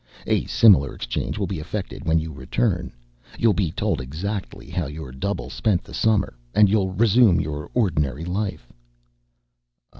[0.25, 2.91] A similar exchange will be affected when you return,
[3.37, 8.25] you'll be told exactly how your double spent the summer, and you'll resume your ordinary
[8.25, 8.73] life."